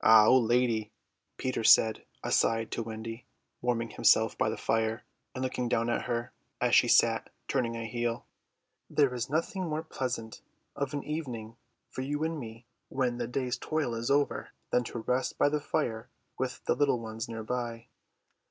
"Ah, 0.00 0.24
old 0.24 0.46
lady," 0.48 0.92
Peter 1.36 1.62
said 1.62 2.06
aside 2.22 2.70
to 2.72 2.82
Wendy, 2.82 3.26
warming 3.60 3.90
himself 3.90 4.38
by 4.38 4.48
the 4.48 4.56
fire 4.56 5.04
and 5.34 5.44
looking 5.44 5.68
down 5.68 5.90
at 5.90 6.06
her 6.06 6.32
as 6.58 6.74
she 6.74 6.88
sat 6.88 7.28
turning 7.48 7.76
a 7.76 7.84
heel, 7.84 8.24
"there 8.88 9.12
is 9.12 9.28
nothing 9.28 9.68
more 9.68 9.82
pleasant 9.82 10.40
of 10.74 10.94
an 10.94 11.04
evening 11.04 11.58
for 11.90 12.00
you 12.00 12.24
and 12.24 12.40
me 12.40 12.64
when 12.88 13.18
the 13.18 13.26
day's 13.28 13.58
toil 13.58 13.94
is 13.94 14.10
over 14.10 14.48
than 14.70 14.84
to 14.84 15.00
rest 15.00 15.36
by 15.36 15.50
the 15.50 15.60
fire 15.60 16.08
with 16.38 16.64
the 16.64 16.74
little 16.74 16.98
ones 16.98 17.28
near 17.28 17.42
by." 17.42 17.88